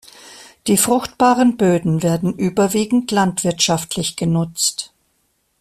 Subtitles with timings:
[0.65, 4.93] Die fruchtbaren Böden werden überwiegend landwirtschaftlich genutzt.